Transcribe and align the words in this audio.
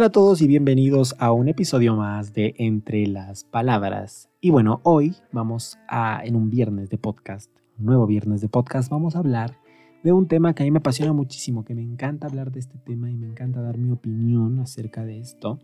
Hola 0.00 0.06
a 0.06 0.12
todos 0.12 0.40
y 0.40 0.46
bienvenidos 0.46 1.14
a 1.18 1.30
un 1.30 1.48
episodio 1.48 1.94
más 1.94 2.32
de 2.32 2.54
Entre 2.56 3.06
las 3.06 3.44
Palabras. 3.44 4.30
Y 4.40 4.48
bueno, 4.48 4.80
hoy 4.82 5.14
vamos 5.30 5.76
a, 5.88 6.22
en 6.24 6.36
un 6.36 6.48
viernes 6.48 6.88
de 6.88 6.96
podcast, 6.96 7.50
un 7.78 7.84
nuevo 7.84 8.06
viernes 8.06 8.40
de 8.40 8.48
podcast, 8.48 8.90
vamos 8.90 9.14
a 9.14 9.18
hablar 9.18 9.58
de 10.02 10.12
un 10.12 10.26
tema 10.26 10.54
que 10.54 10.62
a 10.62 10.64
mí 10.64 10.70
me 10.70 10.78
apasiona 10.78 11.12
muchísimo, 11.12 11.66
que 11.66 11.74
me 11.74 11.82
encanta 11.82 12.28
hablar 12.28 12.50
de 12.50 12.60
este 12.60 12.78
tema 12.78 13.10
y 13.10 13.16
me 13.18 13.26
encanta 13.26 13.60
dar 13.60 13.76
mi 13.76 13.90
opinión 13.90 14.58
acerca 14.60 15.04
de 15.04 15.20
esto. 15.20 15.58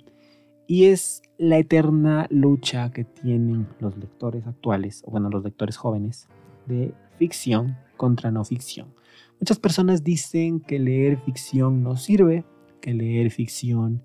Y 0.67 0.85
es 0.85 1.23
la 1.39 1.57
eterna 1.57 2.27
lucha 2.29 2.91
que 2.91 3.05
tienen 3.05 3.67
los 3.81 3.97
lectores 3.97 4.47
actuales, 4.47 5.03
o 5.07 5.13
bueno, 5.13 5.31
los 5.31 5.45
lectores 5.45 5.79
jóvenes, 5.79 6.29
de 6.67 6.93
ficción 7.17 7.79
contra 7.97 8.31
no 8.31 8.45
ficción. 8.45 8.89
Muchas 9.41 9.59
personas 9.59 10.05
dicen 10.05 10.61
que 10.61 10.79
leer 10.79 11.17
ficción 11.25 11.83
no 11.83 11.97
sirve, 11.97 12.45
que 12.83 12.93
leer 12.93 13.31
ficción 13.31 14.03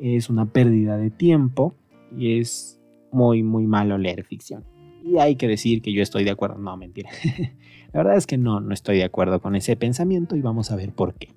es 0.00 0.30
una 0.30 0.46
pérdida 0.46 0.96
de 0.96 1.10
tiempo 1.10 1.74
y 2.16 2.38
es 2.38 2.80
muy, 3.10 3.42
muy 3.42 3.66
malo 3.66 3.98
leer 3.98 4.24
ficción. 4.24 4.64
Y 5.04 5.18
hay 5.18 5.36
que 5.36 5.48
decir 5.48 5.82
que 5.82 5.92
yo 5.92 6.02
estoy 6.02 6.24
de 6.24 6.30
acuerdo. 6.30 6.58
No, 6.58 6.76
mentira. 6.76 7.10
La 7.92 8.02
verdad 8.02 8.16
es 8.16 8.26
que 8.26 8.38
no, 8.38 8.60
no 8.60 8.72
estoy 8.72 8.98
de 8.98 9.04
acuerdo 9.04 9.40
con 9.40 9.56
ese 9.56 9.76
pensamiento 9.76 10.36
y 10.36 10.40
vamos 10.40 10.70
a 10.70 10.76
ver 10.76 10.92
por 10.92 11.14
qué. 11.14 11.28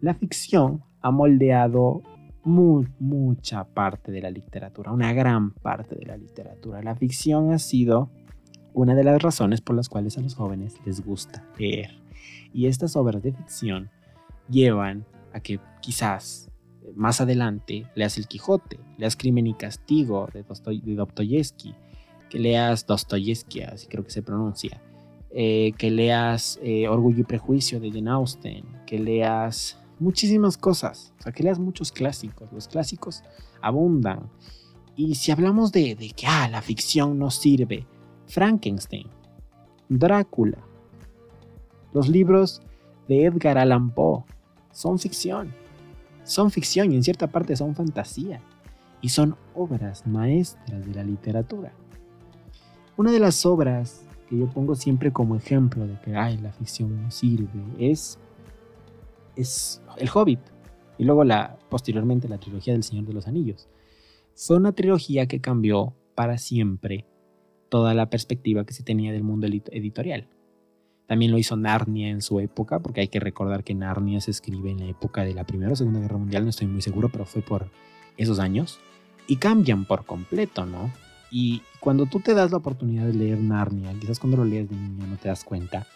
La 0.00 0.14
ficción 0.14 0.82
ha 1.00 1.10
moldeado 1.10 2.02
mucha 2.44 3.64
parte 3.64 4.10
de 4.10 4.22
la 4.22 4.30
literatura, 4.30 4.92
una 4.92 5.12
gran 5.12 5.52
parte 5.52 5.96
de 5.96 6.06
la 6.06 6.16
literatura. 6.16 6.82
La 6.82 6.96
ficción 6.96 7.52
ha 7.52 7.58
sido 7.58 8.10
una 8.72 8.94
de 8.94 9.04
las 9.04 9.22
razones 9.22 9.60
por 9.60 9.76
las 9.76 9.88
cuales 9.88 10.16
a 10.18 10.22
los 10.22 10.34
jóvenes 10.34 10.76
les 10.84 11.04
gusta 11.04 11.44
leer. 11.58 11.90
Y 12.52 12.66
estas 12.66 12.96
obras 12.96 13.22
de 13.22 13.32
ficción 13.32 13.90
llevan 14.48 15.04
a 15.32 15.40
que 15.40 15.60
quizás 15.80 16.50
más 16.94 17.20
adelante 17.20 17.86
leas 17.94 18.18
El 18.18 18.26
Quijote, 18.26 18.78
leas 18.96 19.16
Crimen 19.16 19.46
y 19.46 19.54
Castigo 19.54 20.28
de, 20.32 20.42
Dostoyevsky, 20.42 21.74
que 22.28 22.38
leas 22.38 22.86
Dostoyevsky, 22.86 23.62
así 23.62 23.86
creo 23.86 24.04
que 24.04 24.10
se 24.10 24.22
pronuncia, 24.22 24.80
eh, 25.30 25.72
que 25.78 25.90
leas 25.90 26.58
eh, 26.62 26.88
Orgullo 26.88 27.20
y 27.20 27.24
Prejuicio 27.24 27.80
de 27.80 27.90
Jane 27.90 28.10
Austen, 28.10 28.64
que 28.86 28.98
leas 28.98 29.78
muchísimas 29.98 30.56
cosas, 30.56 31.12
o 31.18 31.22
sea, 31.22 31.32
que 31.32 31.42
leas 31.42 31.58
muchos 31.58 31.92
clásicos, 31.92 32.52
los 32.52 32.68
clásicos 32.68 33.22
abundan. 33.60 34.30
Y 34.96 35.14
si 35.14 35.30
hablamos 35.30 35.70
de, 35.72 35.94
de 35.94 36.10
que 36.10 36.26
ah, 36.26 36.48
la 36.50 36.62
ficción 36.62 37.18
no 37.18 37.30
sirve, 37.30 37.86
Frankenstein, 38.26 39.08
Drácula, 39.88 40.58
los 41.92 42.08
libros 42.08 42.60
de 43.08 43.24
Edgar 43.24 43.58
Allan 43.58 43.90
Poe 43.90 44.24
son 44.72 44.98
ficción 44.98 45.54
son 46.28 46.50
ficción 46.50 46.92
y 46.92 46.96
en 46.96 47.02
cierta 47.02 47.26
parte 47.26 47.56
son 47.56 47.74
fantasía. 47.74 48.42
Y 49.00 49.08
son 49.08 49.36
obras 49.54 50.06
maestras 50.06 50.84
de 50.86 50.94
la 50.94 51.04
literatura. 51.04 51.72
Una 52.96 53.12
de 53.12 53.20
las 53.20 53.46
obras 53.46 54.04
que 54.28 54.36
yo 54.36 54.46
pongo 54.48 54.74
siempre 54.74 55.12
como 55.12 55.36
ejemplo 55.36 55.86
de 55.86 55.98
que 56.00 56.16
Ay, 56.16 56.36
la 56.38 56.52
ficción 56.52 57.02
no 57.02 57.10
sirve 57.10 57.48
es, 57.78 58.18
es 59.36 59.80
El 59.96 60.10
Hobbit. 60.12 60.40
Y 60.98 61.04
luego 61.04 61.24
la, 61.24 61.58
posteriormente 61.70 62.28
la 62.28 62.38
trilogía 62.38 62.74
del 62.74 62.82
Señor 62.82 63.06
de 63.06 63.14
los 63.14 63.26
Anillos. 63.26 63.68
Fue 64.34 64.56
una 64.56 64.72
trilogía 64.72 65.26
que 65.26 65.40
cambió 65.40 65.94
para 66.14 66.36
siempre 66.36 67.06
toda 67.70 67.94
la 67.94 68.10
perspectiva 68.10 68.66
que 68.66 68.74
se 68.74 68.82
tenía 68.82 69.12
del 69.12 69.22
mundo 69.22 69.46
editorial. 69.46 70.28
También 71.08 71.32
lo 71.32 71.38
hizo 71.38 71.56
Narnia 71.56 72.10
en 72.10 72.20
su 72.20 72.38
época, 72.38 72.80
porque 72.80 73.00
hay 73.00 73.08
que 73.08 73.18
recordar 73.18 73.64
que 73.64 73.74
Narnia 73.74 74.20
se 74.20 74.30
escribe 74.30 74.70
en 74.70 74.80
la 74.80 74.86
época 74.86 75.24
de 75.24 75.32
la 75.32 75.44
Primera 75.44 75.72
o 75.72 75.76
Segunda 75.76 76.00
Guerra 76.00 76.18
Mundial, 76.18 76.44
no 76.44 76.50
estoy 76.50 76.66
muy 76.66 76.82
seguro, 76.82 77.08
pero 77.08 77.24
fue 77.24 77.40
por 77.40 77.70
esos 78.18 78.38
años. 78.38 78.78
Y 79.26 79.36
cambian 79.36 79.86
por 79.86 80.04
completo, 80.04 80.66
¿no? 80.66 80.92
Y 81.30 81.62
cuando 81.80 82.04
tú 82.04 82.20
te 82.20 82.34
das 82.34 82.50
la 82.50 82.58
oportunidad 82.58 83.06
de 83.06 83.14
leer 83.14 83.38
Narnia, 83.38 83.90
quizás 83.98 84.18
cuando 84.18 84.36
lo 84.36 84.44
lees 84.44 84.68
de 84.68 84.76
niño 84.76 85.06
no 85.06 85.16
te 85.16 85.28
das 85.28 85.44
cuenta, 85.44 85.86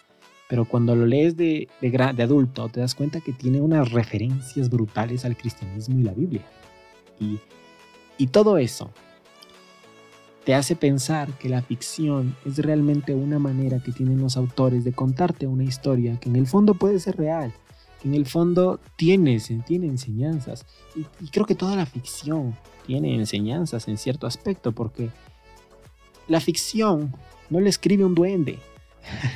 pero 0.49 0.65
cuando 0.65 0.95
lo 0.95 1.05
lees 1.05 1.37
de, 1.37 1.67
de, 1.79 2.23
adulto 2.23 2.69
te 2.69 2.79
das 2.79 2.95
cuenta 2.95 3.21
que 3.21 3.33
tiene 3.33 3.61
unas 3.61 3.91
referencias 3.91 4.67
brutales 4.69 5.25
al 5.25 5.37
cristianismo 5.37 5.99
y 5.99 6.03
la 6.03 6.13
Biblia. 6.13 6.43
Y, 7.19 7.39
y 8.17 8.27
todo 8.27 8.57
eso 8.57 8.91
te 10.45 10.53
hace 10.53 10.75
pensar 10.75 11.31
que 11.37 11.49
la 11.49 11.61
ficción 11.61 12.35
es 12.45 12.57
realmente 12.57 13.13
una 13.13 13.39
manera 13.39 13.79
que 13.81 13.91
tienen 13.91 14.19
los 14.19 14.35
autores 14.35 14.83
de 14.83 14.91
contarte 14.91 15.47
una 15.47 15.63
historia 15.63 16.19
que 16.19 16.29
en 16.29 16.35
el 16.35 16.47
fondo 16.47 16.73
puede 16.73 16.99
ser 16.99 17.15
real, 17.15 17.53
que 18.01 18.09
en 18.09 18.13
el 18.13 18.25
fondo 18.25 18.79
tiene, 18.97 19.39
tiene 19.65 19.87
enseñanzas. 19.87 20.65
Y, 20.95 21.27
creo 21.27 21.45
que 21.45 21.55
toda 21.55 21.75
la 21.75 21.85
ficción 21.85 22.55
tiene 22.85 23.15
enseñanzas 23.15 23.87
en 23.87 23.97
cierto 23.97 24.27
aspecto, 24.27 24.73
porque 24.73 25.09
la 26.27 26.41
ficción 26.41 27.15
no 27.49 27.61
le 27.61 27.69
escribe 27.69 28.03
un 28.03 28.15
duende. 28.15 28.59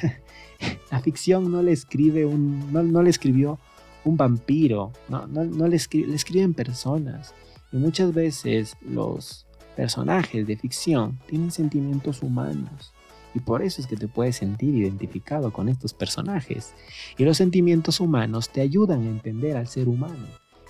la 0.91 0.99
ficción 0.99 1.51
no 1.51 1.61
le 1.61 1.71
escribe 1.71 2.25
un. 2.25 2.71
no, 2.73 3.01
le 3.01 3.09
escribió 3.09 3.59
un 4.03 4.17
vampiro. 4.17 4.91
No, 5.07 5.25
no, 5.25 5.67
le, 5.67 5.77
le 5.91 6.15
escriben 6.15 6.53
personas. 6.53 7.33
Y 7.71 7.77
muchas 7.77 8.13
veces 8.13 8.75
los 8.81 9.46
personajes 9.77 10.47
de 10.47 10.57
ficción 10.57 11.19
tienen 11.27 11.51
sentimientos 11.51 12.23
humanos 12.23 12.93
y 13.35 13.39
por 13.39 13.61
eso 13.61 13.79
es 13.79 13.85
que 13.85 13.95
te 13.95 14.07
puedes 14.07 14.37
sentir 14.37 14.73
identificado 14.73 15.53
con 15.53 15.69
estos 15.69 15.93
personajes. 15.93 16.73
Y 17.19 17.23
los 17.23 17.37
sentimientos 17.37 17.99
humanos 17.99 18.49
te 18.49 18.61
ayudan 18.61 19.03
a 19.03 19.09
entender 19.09 19.55
al 19.55 19.67
ser 19.67 19.87
humano. 19.87 20.25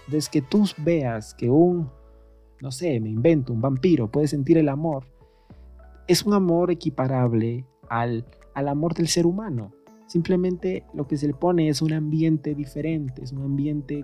Desde 0.08 0.30
que 0.32 0.42
tú 0.42 0.66
veas 0.80 1.34
que 1.34 1.50
un, 1.50 1.90
no 2.60 2.72
sé, 2.72 3.00
me 3.00 3.10
invento, 3.10 3.54
un 3.54 3.62
vampiro 3.62 4.12
puede 4.12 4.28
sentir 4.28 4.58
el 4.58 4.68
amor, 4.68 5.06
es 6.10 6.24
un 6.24 6.34
amor 6.34 6.70
equiparable 6.70 7.66
al, 7.90 8.26
al 8.54 8.68
amor 8.68 8.94
del 8.94 9.08
ser 9.08 9.26
humano. 9.26 9.72
Simplemente 10.08 10.84
lo 10.94 11.08
que 11.08 11.16
se 11.16 11.28
le 11.28 11.34
pone 11.34 11.70
es 11.70 11.82
un 11.82 11.94
ambiente 11.94 12.54
diferente, 12.54 13.24
es 13.24 13.32
un 13.32 13.44
ambiente 13.44 14.04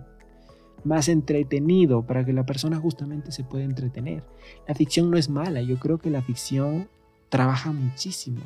más 0.84 1.08
entretenido 1.08 2.06
para 2.06 2.26
que 2.26 2.34
la 2.34 2.46
persona 2.46 2.78
justamente 2.78 3.32
se 3.32 3.44
pueda 3.44 3.64
entretener. 3.64 4.24
La 4.68 4.76
ficción 4.76 5.10
no 5.10 5.18
es 5.18 5.30
mala, 5.30 5.62
yo 5.62 5.78
creo 5.78 5.98
que 5.98 6.10
la 6.10 6.22
ficción 6.22 6.90
trabaja 7.30 7.72
muchísimo 7.72 8.42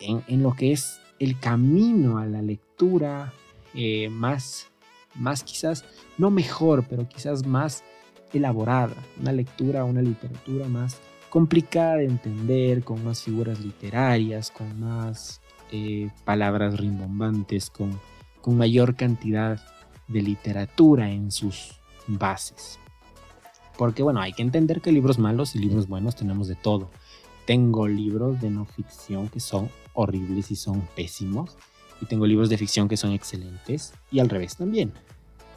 en, 0.00 0.42
lo 0.42 0.52
que 0.52 0.72
es 0.72 1.00
el 1.18 1.38
camino 1.38 2.18
a 2.18 2.26
la 2.26 2.42
lectura 2.42 3.32
eh, 3.74 4.08
más, 4.10 4.68
más 5.14 5.42
quizás, 5.42 5.84
no 6.18 6.30
mejor, 6.30 6.84
pero 6.88 7.08
quizás 7.08 7.46
más 7.46 7.84
elaborada, 8.32 8.96
una 9.20 9.32
lectura, 9.32 9.84
una 9.84 10.02
literatura 10.02 10.68
más 10.68 11.00
complicada 11.30 11.96
de 11.96 12.04
entender, 12.04 12.82
con 12.82 13.04
más 13.04 13.22
figuras 13.22 13.60
literarias, 13.60 14.50
con 14.50 14.78
más 14.78 15.40
eh, 15.72 16.10
palabras 16.24 16.78
rimbombantes, 16.78 17.70
con, 17.70 17.98
con 18.40 18.56
mayor 18.56 18.94
cantidad 18.94 19.60
de 20.08 20.22
literatura 20.22 21.10
en 21.10 21.30
sus 21.30 21.80
bases. 22.06 22.78
Porque 23.76 24.02
bueno, 24.02 24.20
hay 24.20 24.32
que 24.32 24.42
entender 24.42 24.80
que 24.80 24.92
libros 24.92 25.18
malos 25.18 25.54
y 25.54 25.58
libros 25.58 25.88
buenos 25.88 26.16
tenemos 26.16 26.48
de 26.48 26.54
todo. 26.54 26.90
Tengo 27.46 27.86
libros 27.86 28.40
de 28.40 28.50
no 28.50 28.64
ficción 28.64 29.28
que 29.28 29.40
son 29.40 29.70
horribles 29.94 30.50
y 30.50 30.56
son 30.56 30.80
pésimos. 30.94 31.56
Y 32.00 32.06
tengo 32.06 32.26
libros 32.26 32.48
de 32.48 32.58
ficción 32.58 32.88
que 32.88 32.96
son 32.96 33.12
excelentes. 33.12 33.94
Y 34.10 34.20
al 34.20 34.28
revés 34.28 34.56
también. 34.56 34.92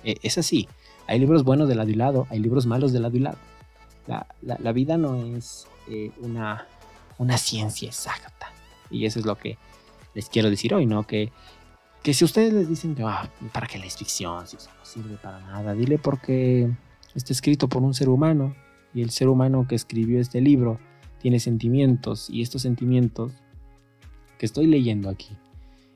E, 0.04 0.18
es 0.22 0.38
así. 0.38 0.68
Hay 1.08 1.20
libros 1.20 1.44
buenos 1.44 1.68
de 1.68 1.76
lado 1.76 1.90
y 1.90 1.96
lado, 1.96 2.28
hay 2.30 2.40
libros 2.40 2.66
malos 2.66 2.94
de 2.94 3.00
lado 3.00 3.18
y 3.18 3.20
lado. 3.20 3.38
La, 4.42 4.72
vida 4.72 4.98
no 4.98 5.24
es 5.24 5.68
eh, 5.88 6.12
una, 6.20 6.68
una 7.18 7.38
ciencia 7.38 7.88
exacta. 7.88 8.52
Y 8.90 9.06
eso 9.06 9.20
es 9.20 9.26
lo 9.26 9.36
que 9.36 9.58
les 10.14 10.30
quiero 10.30 10.50
decir 10.50 10.74
hoy, 10.74 10.86
¿no? 10.86 11.06
Que 11.06 11.32
que 12.04 12.14
si 12.14 12.24
ustedes 12.24 12.54
les 12.54 12.70
dicen 12.70 12.96
que, 12.96 13.04
ah, 13.04 13.30
¿para 13.54 13.68
qué 13.68 13.78
lees 13.78 13.98
ficción? 13.98 14.48
Si 14.48 14.58
eso 14.58 14.70
no 14.78 14.86
sirve 14.86 15.18
para 15.18 15.40
nada, 15.42 15.74
dile 15.74 15.98
porque 15.98 16.70
está 17.16 17.34
escrito 17.34 17.68
por 17.68 17.84
un 17.84 17.94
ser 17.94 18.10
humano 18.10 18.56
y 18.94 19.02
el 19.02 19.10
ser 19.10 19.28
humano 19.28 19.66
que 19.68 19.76
escribió 19.76 20.20
este 20.20 20.42
libro 20.42 20.80
tiene 21.22 21.40
sentimientos 21.40 22.30
y 22.30 22.42
estos 22.42 22.62
sentimientos 22.62 23.34
que 24.38 24.46
estoy 24.46 24.68
leyendo 24.68 25.10
aquí, 25.10 25.36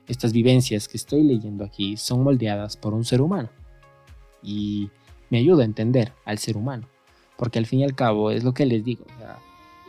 estas 0.06 0.32
vivencias 0.32 0.86
que 0.86 0.98
estoy 0.98 1.22
leyendo 1.22 1.64
aquí 1.64 1.96
son 1.96 2.22
moldeadas 2.22 2.76
por 2.76 2.92
un 2.92 3.04
ser 3.04 3.22
humano 3.22 3.48
y 4.42 4.90
me 5.30 5.38
ayuda 5.38 5.62
a 5.62 5.66
entender 5.66 6.12
al 6.26 6.38
ser 6.38 6.58
humano, 6.58 6.86
porque 7.38 7.58
al 7.58 7.64
fin 7.64 7.80
y 7.80 7.84
al 7.84 7.94
cabo 7.94 8.30
es 8.30 8.44
lo 8.44 8.52
que 8.52 8.66
les 8.66 8.84
digo. 8.84 9.06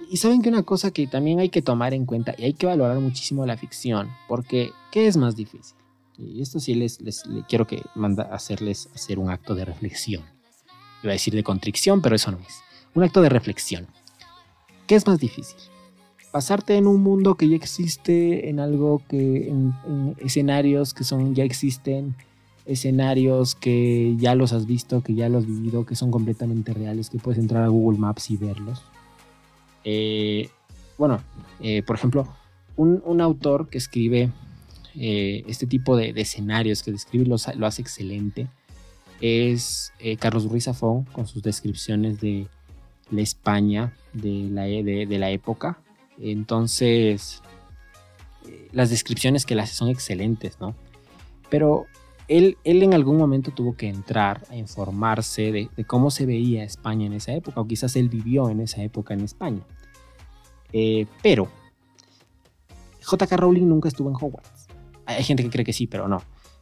y 0.09 0.17
saben 0.17 0.41
que 0.41 0.49
una 0.49 0.63
cosa 0.63 0.91
que 0.91 1.07
también 1.07 1.39
hay 1.39 1.49
que 1.49 1.61
tomar 1.61 1.93
en 1.93 2.05
cuenta 2.05 2.33
y 2.37 2.45
hay 2.45 2.53
que 2.53 2.65
valorar 2.65 2.99
muchísimo 2.99 3.45
la 3.45 3.57
ficción, 3.57 4.09
porque 4.29 4.71
¿qué 4.91 5.07
es 5.07 5.17
más 5.17 5.35
difícil? 5.35 5.75
Y 6.17 6.41
esto 6.41 6.59
sí 6.59 6.75
les, 6.75 6.99
quiero 7.47 7.67
que 7.67 7.81
manda 7.95 8.23
hacerles 8.23 8.89
hacer 8.93 9.19
un 9.19 9.29
acto 9.29 9.55
de 9.55 9.65
reflexión. 9.65 10.23
Iba 11.03 11.11
a 11.11 11.13
decir 11.13 11.35
de 11.35 11.43
contrición, 11.43 12.01
pero 12.01 12.15
eso 12.15 12.31
no 12.31 12.39
es. 12.39 12.61
Un 12.93 13.03
acto 13.03 13.21
de 13.21 13.29
reflexión. 13.29 13.87
¿Qué 14.87 14.95
es 14.95 15.05
más 15.05 15.19
difícil? 15.19 15.57
Pasarte 16.31 16.77
en 16.77 16.87
un 16.87 17.01
mundo 17.01 17.35
que 17.35 17.49
ya 17.49 17.55
existe, 17.55 18.49
en 18.49 18.59
algo 18.59 19.01
que, 19.07 19.49
en, 19.49 19.73
escenarios 20.19 20.93
que 20.93 21.03
son, 21.03 21.35
ya 21.35 21.43
existen, 21.43 22.15
escenarios 22.65 23.55
que 23.55 24.15
ya 24.17 24.35
los 24.35 24.53
has 24.53 24.65
visto, 24.65 25.01
que 25.01 25.13
ya 25.13 25.29
los 25.29 25.43
has 25.43 25.49
vivido, 25.49 25.85
que 25.85 25.95
son 25.95 26.11
completamente 26.11 26.73
reales, 26.73 27.09
que 27.09 27.19
puedes 27.19 27.39
entrar 27.39 27.63
a 27.63 27.67
Google 27.67 27.99
Maps 27.99 28.31
y 28.31 28.37
verlos. 28.37 28.81
Eh, 29.83 30.49
bueno, 30.97 31.19
eh, 31.59 31.83
por 31.83 31.95
ejemplo, 31.95 32.27
un, 32.75 33.21
autor 33.21 33.69
que 33.69 33.77
escribe 33.77 34.31
eh, 34.97 35.43
este 35.47 35.67
tipo 35.67 35.95
de, 35.95 36.13
escenarios, 36.15 36.83
que 36.83 36.91
describe 36.91 37.25
lo, 37.25 37.35
hace 37.35 37.81
excelente, 37.81 38.47
es 39.21 39.93
Carlos 40.19 40.45
Ruiz 40.45 40.65
Zafón, 40.65 41.05
con 41.05 41.25
sus 41.25 41.41
descripciones 41.41 42.19
de 42.19 42.47
la 43.11 43.21
España 43.21 43.93
de 44.13 44.49
la, 44.51 45.17
la 45.19 45.31
época. 45.31 45.79
Entonces, 46.19 47.41
las 48.71 48.89
descripciones 48.89 49.45
que 49.45 49.55
le 49.55 49.61
hace 49.61 49.73
son 49.73 49.89
excelentes, 49.89 50.59
¿no? 50.59 50.75
Pero 51.49 51.85
él, 52.27 52.57
él 52.63 52.83
en 52.83 52.93
algún 52.93 53.17
momento 53.17 53.51
tuvo 53.51 53.75
que 53.75 53.87
entrar 53.87 54.43
a 54.49 54.55
informarse 54.55 55.51
de, 55.51 55.69
cómo 55.85 56.09
se 56.11 56.25
veía 56.25 56.63
España 56.63 57.05
en 57.05 57.13
esa 57.13 57.33
época, 57.33 57.61
o 57.61 57.67
quizás 57.67 57.95
él 57.95 58.09
vivió 58.09 58.49
en 58.49 58.61
esa 58.61 58.81
época 58.81 59.13
en 59.13 59.21
España. 59.21 59.61
Eh, 60.73 61.05
pero 61.21 61.47
J.K. 63.03 63.37
Rowling 63.37 63.67
nunca 63.67 63.87
estuvo 63.87 64.09
en 64.09 64.15
Hogwarts. 64.15 64.54
Hay 65.05 65.23
gente 65.23 65.43
que 65.43 65.49
cree 65.49 65.65
que 65.65 65.73
sí, 65.73 65.87
pero 65.87 66.07
no. 66.07 66.21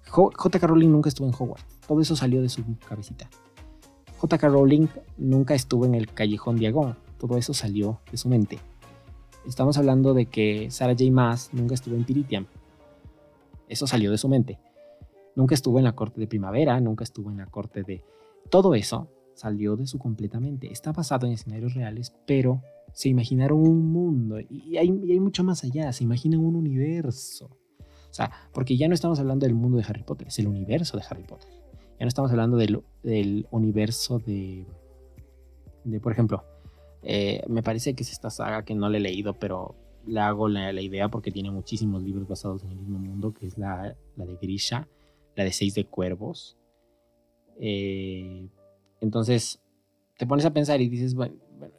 J.K. 0.09 0.67
Rowling 0.67 0.89
nunca 0.89 1.09
estuvo 1.09 1.27
en 1.27 1.33
Hogwarts. 1.33 1.79
Todo 1.87 2.01
eso 2.01 2.15
salió 2.15 2.41
de 2.41 2.49
su 2.49 2.63
cabecita. 2.87 3.29
J.K. 4.17 4.47
Rowling 4.49 4.87
nunca 5.17 5.55
estuvo 5.55 5.85
en 5.85 5.95
el 5.95 6.07
callejón 6.13 6.57
Diagón. 6.57 6.97
Todo 7.17 7.37
eso 7.37 7.53
salió 7.53 7.99
de 8.11 8.17
su 8.17 8.29
mente. 8.29 8.59
Estamos 9.47 9.77
hablando 9.77 10.13
de 10.13 10.27
que 10.27 10.69
Sarah 10.71 10.93
J. 10.93 11.11
Maas 11.11 11.49
nunca 11.53 11.73
estuvo 11.73 11.95
en 11.95 12.05
Tiritiam. 12.05 12.45
Eso 13.67 13.87
salió 13.87 14.11
de 14.11 14.17
su 14.17 14.29
mente. 14.29 14.59
Nunca 15.35 15.55
estuvo 15.55 15.79
en 15.79 15.83
la 15.83 15.93
corte 15.93 16.21
de 16.21 16.27
primavera, 16.27 16.79
nunca 16.79 17.03
estuvo 17.03 17.31
en 17.31 17.37
la 17.37 17.47
corte 17.47 17.83
de... 17.83 18.03
Todo 18.49 18.75
eso 18.75 19.09
salió 19.33 19.75
de 19.75 19.87
su 19.87 19.97
completamente. 19.97 20.71
Está 20.71 20.91
basado 20.91 21.25
en 21.25 21.33
escenarios 21.33 21.73
reales, 21.73 22.13
pero 22.27 22.61
se 22.93 23.09
imaginaron 23.09 23.59
un 23.59 23.91
mundo 23.91 24.39
y 24.39 24.77
hay, 24.77 24.91
mucho 24.91 25.43
más 25.43 25.63
allá, 25.63 25.91
se 25.91 26.03
imaginan 26.03 26.41
un 26.41 26.55
universo. 26.55 27.57
O 28.13 28.15
sea, 28.15 28.31
porque 28.53 28.77
ya 28.77 28.87
no 28.87 28.93
estamos 28.93 29.19
hablando 29.19 29.47
del 29.47 29.55
mundo 29.55 29.79
de 29.79 29.85
Harry 29.85 30.03
Potter, 30.03 30.27
es 30.27 30.37
el 30.37 30.45
universo 30.45 30.97
de 30.97 31.03
Harry 31.09 31.23
Potter. 31.23 31.49
Ya 31.99 32.05
no 32.05 32.07
estamos 32.07 32.29
hablando 32.29 32.57
del, 32.57 32.83
del 33.01 33.47
universo 33.49 34.19
de, 34.19 34.67
de, 35.83 35.99
por 35.99 36.11
ejemplo, 36.11 36.43
eh, 37.01 37.41
me 37.47 37.63
parece 37.63 37.95
que 37.95 38.03
es 38.03 38.11
esta 38.11 38.29
saga 38.29 38.65
que 38.65 38.75
no 38.75 38.87
le 38.87 38.99
he 38.99 39.01
leído, 39.01 39.33
pero 39.33 39.73
le 40.05 40.19
hago 40.19 40.47
la, 40.47 40.71
idea 40.79 41.09
porque 41.09 41.31
tiene 41.31 41.49
muchísimos 41.49 42.03
libros 42.03 42.27
basados 42.27 42.63
en 42.63 42.69
el 42.69 42.77
mismo 42.77 42.99
mundo, 42.99 43.33
que 43.33 43.47
es 43.47 43.57
la, 43.57 43.95
la 44.15 44.25
de 44.27 44.35
Grisha 44.39 44.87
la 45.35 45.43
de 45.43 45.51
Seis 45.51 45.73
de 45.73 45.85
Cuervos. 45.85 46.55
Eh, 47.59 48.47
entonces, 49.01 49.59
te 50.19 50.27
pones 50.27 50.45
a 50.45 50.53
pensar 50.53 50.81
y 50.81 50.87
dices, 50.87 51.15
bueno, 51.15 51.33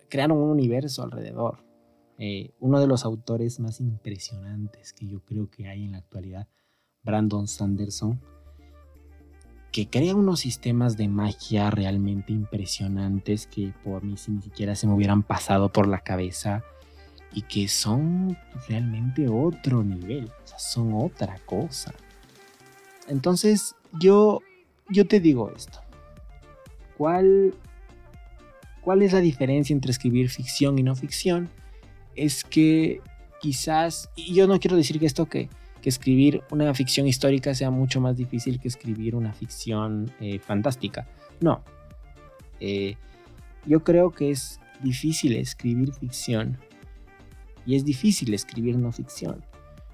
crearon 0.09 0.39
un 0.39 0.51
universo 0.51 1.05
alrededor. 1.05 1.65
Eh, 2.19 2.53
uno 2.61 2.81
de 2.81 2.87
los 2.87 3.05
autores 3.05 3.59
más 3.59 3.81
impresionantes 3.81 4.93
que 4.93 5.07
yo 5.07 5.21
creo 5.25 5.51
que 5.51 5.69
hay 5.69 5.85
en 5.85 5.93
la 5.93 5.99
actualidad, 5.99 6.47
Brandon 7.03 7.49
Sanderson, 7.49 8.21
que 9.73 9.89
crea 9.89 10.15
unos 10.15 10.41
sistemas 10.41 10.97
de 10.97 11.09
magia 11.09 11.69
realmente 11.71 12.33
impresionantes 12.33 13.49
que 13.49 13.75
por 13.83 14.05
mí 14.05 14.15
ni 14.29 14.43
siquiera 14.43 14.77
se 14.77 14.87
me 14.87 14.95
hubieran 14.95 15.25
pasado 15.25 15.73
por 15.73 15.89
la 15.89 15.99
cabeza 15.99 16.63
y 17.33 17.43
que 17.43 17.67
son 17.67 18.39
realmente 18.69 19.29
otro 19.29 19.83
nivel, 19.83 20.27
o 20.27 20.47
sea, 20.47 20.61
son 20.61 20.95
otra 20.95 21.41
cosa. 21.45 21.93
Entonces, 23.09 23.75
yo, 24.01 24.41
yo 24.89 25.09
te 25.09 25.19
digo 25.19 25.51
esto. 25.55 25.81
¿Cuál, 26.97 27.55
¿Cuál 28.81 29.03
es 29.03 29.13
la 29.13 29.21
diferencia 29.21 29.75
entre 29.75 29.91
escribir 29.91 30.31
ficción 30.31 30.79
y 30.79 30.85
no 30.85 30.95
ficción? 30.95 31.51
Es 32.17 32.45
que 32.45 33.01
quizás, 33.41 34.11
y 34.17 34.35
yo 34.35 34.47
no 34.47 34.59
quiero 34.59 34.77
decir 34.77 34.99
que 34.99 35.07
esto 35.07 35.27
que, 35.27 35.49
que 35.83 35.89
escribir 35.91 36.43
una 36.51 36.73
ficción 36.73 37.07
histórica 37.07 37.55
sea 37.55 37.71
mucho 37.71 38.01
más 38.01 38.17
difícil 38.17 38.59
que 38.59 38.69
escribir 38.69 39.15
una 39.15 39.33
ficción 39.33 40.11
eh, 40.21 40.39
fantástica. 40.39 41.07
No. 41.41 41.63
Eh, 42.61 42.97
yo 43.67 43.85
creo 43.85 44.11
que 44.11 44.31
es 44.31 44.61
difícil 44.83 45.37
escribir 45.37 45.93
ficción 45.93 46.59
y 47.67 47.77
es 47.77 47.85
difícil 47.85 48.33
escribir 48.33 48.79
no 48.79 48.93
ficción. 48.93 49.45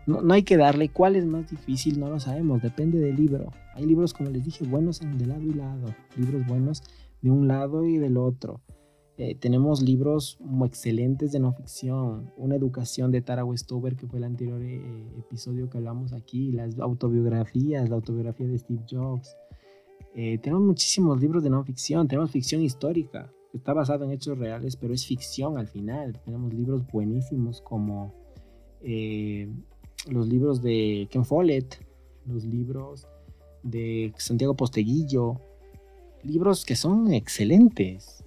No, 0.07 0.33
hay 0.33 0.43
que 0.43 0.57
darle 0.57 0.89
cuál 0.89 1.17
es 1.17 1.27
más 1.27 1.51
difícil, 1.51 2.01
no 2.01 2.09
lo 2.09 2.19
sabemos, 2.21 2.63
depende 2.63 2.99
del 2.99 3.17
libro. 3.17 3.53
Hay 3.75 3.85
libros, 3.85 4.13
como 4.13 4.31
les 4.31 4.45
dije, 4.45 4.65
buenos 4.65 5.01
de 5.01 5.27
lado 5.27 5.43
y 5.43 5.55
lado, 5.55 5.95
libros 6.17 6.47
buenos 6.47 6.83
de 7.21 7.31
un 7.31 7.49
lado 7.49 7.85
y 7.85 7.99
del 7.99 8.17
otro. 8.17 8.61
Eh, 9.23 9.35
tenemos 9.35 9.83
libros 9.83 10.39
excelentes 10.65 11.31
de 11.33 11.41
no 11.41 11.53
ficción, 11.53 12.33
una 12.39 12.57
educación 12.57 13.11
de 13.11 13.21
Tara 13.21 13.45
Westover, 13.45 13.95
que 13.95 14.07
fue 14.07 14.19
el 14.19 14.25
anterior 14.25 14.63
eh, 14.63 14.81
episodio 15.19 15.69
que 15.69 15.77
hablamos 15.77 16.15
aquí, 16.15 16.53
las 16.53 16.79
autobiografías, 16.79 17.91
la 17.91 17.97
autobiografía 17.97 18.47
de 18.47 18.59
Steve 18.59 18.83
Jobs. 18.91 19.37
Eh, 20.15 20.39
tenemos 20.39 20.63
muchísimos 20.63 21.21
libros 21.21 21.43
de 21.43 21.51
no 21.51 21.63
ficción, 21.63 22.09
tenemos 22.09 22.31
ficción 22.31 22.63
histórica, 22.63 23.31
que 23.53 23.59
está 23.59 23.75
basada 23.75 24.07
en 24.07 24.13
hechos 24.13 24.39
reales, 24.39 24.75
pero 24.77 24.95
es 24.95 25.05
ficción 25.05 25.59
al 25.59 25.69
final. 25.69 26.19
Tenemos 26.25 26.55
libros 26.55 26.87
buenísimos 26.91 27.61
como 27.61 28.15
los 30.09 30.29
libros 30.29 30.63
de 30.63 31.09
Ken 31.11 31.27
Follett, 31.27 31.87
los 32.25 32.47
libros 32.47 33.07
de 33.63 34.15
Santiago 34.17 34.57
Posteguillo, 34.57 35.39
libros 36.23 36.65
que 36.65 36.75
son 36.75 37.13
excelentes 37.13 38.20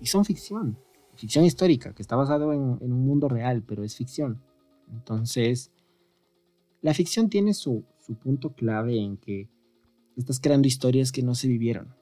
y 0.00 0.06
son 0.06 0.24
ficción, 0.24 0.78
ficción 1.16 1.44
histórica, 1.44 1.94
que 1.94 2.02
está 2.02 2.16
basado 2.16 2.52
en, 2.52 2.78
un 2.80 3.06
mundo 3.06 3.28
real, 3.28 3.62
pero 3.66 3.84
es 3.84 3.96
ficción. 3.96 4.42
Entonces, 4.92 5.70
la 6.82 6.94
ficción 6.94 7.28
tiene 7.28 7.54
su, 7.54 7.84
punto 8.22 8.52
clave 8.54 9.00
en 9.00 9.16
que 9.16 9.48
estás 10.16 10.38
creando 10.38 10.68
historias 10.68 11.10
que 11.10 11.22
no 11.22 11.34
se 11.34 11.48
vivieron, 11.48 11.94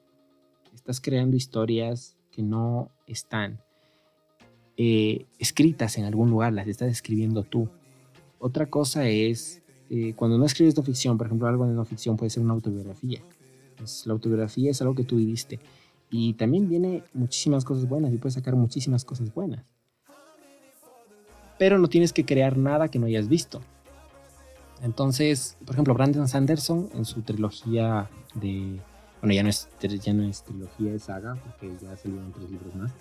estás 0.75 1.01
creando 1.01 1.35
historias 1.35 2.17
que 2.31 2.43
no 2.43 2.91
están 3.07 3.61
eh, 4.77 5.25
escritas 5.39 5.97
en 5.97 6.05
algún 6.05 6.29
lugar, 6.31 6.53
las 6.53 6.67
estás 6.67 6.91
escribiendo 6.91 7.43
tú. 7.43 7.69
Otra 8.39 8.67
cosa 8.67 9.09
es, 9.09 9.63
eh, 9.89 10.13
cuando 10.15 10.37
no 10.37 10.45
escribes 10.45 10.77
no 10.77 10.83
ficción, 10.83 11.17
por 11.17 11.29
ejemplo, 11.29 11.49
algo 11.49 11.67
de 11.67 11.73
no 11.73 11.85
ficción 11.87 12.17
puede 12.17 12.29
ser 12.29 12.43
una 12.43 12.53
autobiografía. 12.53 13.23
Pues, 13.77 14.07
la 14.07 14.13
autobiografía 14.15 14.71
es 14.71 14.81
algo 14.81 14.95
que 14.95 15.05
tú 15.05 15.17
viviste. 15.17 15.61
Y 16.17 16.35
también 16.35 16.69
viene 16.69 17.03
muchísimas 17.13 17.65
cosas 17.65 17.89
buenas 17.89 18.13
y 18.13 18.19
puedes 18.19 18.35
sacar 18.35 18.55
muchísimas 18.55 19.05
cosas 19.05 19.35
buenas. 19.35 19.65
Pero 21.59 21.77
no 21.77 21.89
tienes 21.89 22.13
que 22.13 22.25
crear 22.25 22.57
nada 22.57 22.87
que 22.87 23.01
no 23.01 23.07
hayas 23.07 23.27
visto. 23.27 23.61
Entonces, 24.81 25.57
por 25.67 25.75
ejemplo, 25.75 25.93
Brandon 25.93 26.29
Sanderson 26.29 26.89
en 26.95 27.05
su 27.05 27.23
trilogía 27.23 28.09
de... 28.37 28.79
Bueno, 29.21 29.35
ya 29.35 29.43
no 29.43 29.49
es, 29.49 29.69
ya 29.81 30.13
no 30.13 30.23
es 30.23 30.45
trilogía, 30.45 30.93
de 30.93 31.01
saga, 31.01 31.35
porque 31.35 31.75
ya 31.83 31.97
salieron 31.97 32.33
tres 32.33 32.49
libros 32.49 32.77
más. 32.77 32.93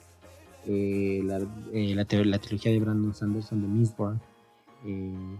Eh, 0.66 1.22
la, 1.24 1.38
eh, 1.72 1.94
la, 1.94 2.06
trilogía 2.40 2.72
de 2.72 2.80
Brandon 2.80 3.14
Sanderson 3.14 3.62
de 3.62 3.68
Mistborn 3.68 4.20
eh, 4.88 5.38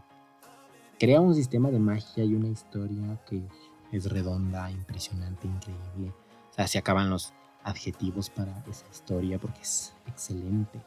crea 1.00 1.20
un 1.20 1.34
sistema 1.34 1.72
de 1.72 1.80
magia 1.80 2.24
y 2.24 2.36
una 2.36 2.50
historia 2.50 3.20
que 3.28 3.42
es 3.92 4.12
redonda, 4.12 4.70
impresionante, 4.70 5.48
increíble. 5.48 6.14
O 6.52 6.54
sea, 6.54 6.68
se 6.68 6.78
acaban 6.78 7.10
los 7.10 7.34
adjetivos 7.64 8.30
para 8.30 8.52
esa 8.70 8.86
historia 8.92 9.40
porque 9.40 9.62
es 9.62 9.94
excelente. 10.08 10.82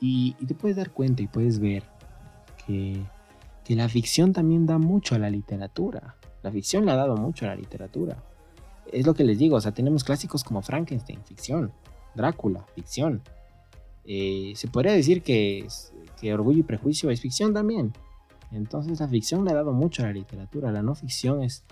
Y, 0.00 0.34
te 0.46 0.54
puedes 0.54 0.76
dar 0.76 0.90
cuenta 0.90 1.22
y 1.22 1.26
puedes 1.26 1.58
ver 1.58 1.82
que, 2.66 3.02
que, 3.64 3.74
la 3.74 3.88
ficción 3.88 4.32
también 4.32 4.66
da 4.66 4.78
mucho 4.78 5.14
a 5.14 5.18
la 5.18 5.30
literatura. 5.30 6.16
La 6.42 6.50
ficción 6.50 6.84
le 6.84 6.92
ha 6.92 6.96
dado 6.96 7.16
mucho 7.16 7.46
a 7.46 7.48
la 7.48 7.56
literatura. 7.56 8.22
Es 8.92 9.06
lo 9.06 9.14
que 9.14 9.24
les 9.24 9.38
digo, 9.38 9.56
o 9.56 9.60
sea, 9.60 9.72
tenemos 9.72 10.04
clásicos 10.04 10.44
como 10.44 10.60
Frankenstein, 10.60 11.24
ficción, 11.24 11.72
Drácula, 12.14 12.66
ficción. 12.74 13.22
Eh, 14.04 14.52
se 14.56 14.68
podría 14.68 14.92
decir 14.92 15.22
que 15.22 15.66
Orgullo 16.32 16.60
y 16.60 16.62
Prejuicio 16.62 17.10
es 17.10 17.20
ficción 17.20 17.52
también. 17.52 17.92
Entonces 18.54 19.00
la 19.00 19.08
ficción 19.08 19.44
le 19.44 19.50
ha 19.50 19.54
dado 19.54 19.72
mucho 19.72 20.02
a 20.02 20.06
la 20.06 20.12
literatura. 20.12 20.70
La 20.70 20.82
no 20.82 20.94
ficción 20.94 21.42
es 21.42 21.64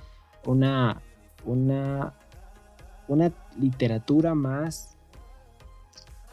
una, 0.45 1.01
una, 1.45 2.15
una 3.09 3.33
literatura 3.59 4.35
más, 4.35 4.97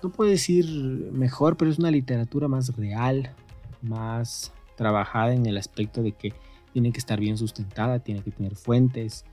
no 0.02 0.10
puedo 0.10 0.30
decir 0.30 0.66
mejor, 1.12 1.58
pero 1.58 1.72
es 1.72 1.80
una 1.80 1.92
literatura 1.92 2.48
más 2.48 2.76
real, 2.76 3.34
más 3.82 4.54
trabajada 4.76 5.34
en 5.34 5.46
el 5.46 5.58
aspecto 5.58 6.02
de 6.02 6.14
que 6.14 6.34
tiene 6.72 6.92
que 6.92 7.00
estar 7.00 7.20
bien 7.20 7.38
sustentada, 7.38 8.00
tiene 8.00 8.22
que 8.22 8.32
tener 8.32 8.56
fuentes, 8.56 9.26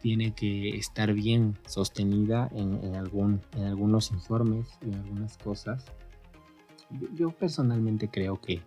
tiene 0.00 0.32
que 0.32 0.70
estar 0.70 1.12
bien 1.12 1.56
sostenida 1.66 2.48
en, 2.54 2.94
algún, 2.94 3.40
en 3.56 3.64
algunos 3.64 4.10
informes 4.10 4.66
y 4.80 4.86
en 4.86 4.94
algunas 4.94 5.36
cosas 5.38 5.84
yo 7.14 7.30
personalmente 7.30 8.08
creo 8.08 8.40
que 8.40 8.62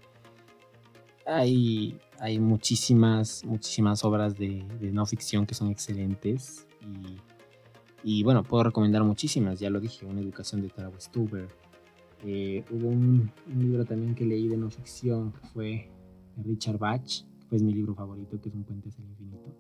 hay, 1.26 2.00
hay 2.20 2.40
muchísimas, 2.40 3.44
muchísimas 3.46 4.04
obras 4.04 4.38
de, 4.38 4.64
no 4.92 5.06
ficción 5.06 5.46
que 5.46 5.54
son 5.54 5.70
excelentes. 5.70 6.68
Y, 6.82 7.18
bueno, 8.24 8.44
puedo 8.44 8.64
recomendar 8.64 9.04
muchísimas, 9.04 9.60
ya 9.60 9.70
lo 9.70 9.80
dije, 9.80 10.06
Una 10.06 10.22
educación 10.22 10.62
de 10.62 10.70
Tara 10.70 10.90
Westover. 10.90 11.48
Eh, 12.24 12.64
hubo 12.70 12.90
un, 12.90 13.32
libro 13.58 13.86
también 13.86 14.16
que 14.16 14.26
leí 14.26 14.48
de 14.48 14.58
no 14.58 14.70
ficción, 14.70 15.32
que 15.32 15.48
fue 15.48 15.90
Richard 16.38 16.78
Bach, 16.78 17.02
que 17.04 17.46
fue 17.48 17.60
mi 17.60 17.74
libro 17.74 17.96
favorito, 17.96 18.40
que 18.40 18.50
es 18.50 18.56
Un 18.56 18.64
puente 18.64 18.90
hacia 18.90 19.04
el 19.04 19.10
infinito. 19.10 19.56